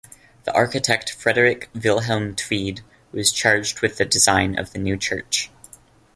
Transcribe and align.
The 0.45 0.53
architect 0.55 1.11
Frederik 1.11 1.69
Vilhelm 1.75 2.33
Tvede 2.35 2.81
was 3.11 3.31
charged 3.31 3.81
with 3.83 3.97
the 3.97 4.05
design 4.05 4.57
of 4.57 4.73
the 4.73 4.79
new 4.79 4.97
church. 4.97 5.51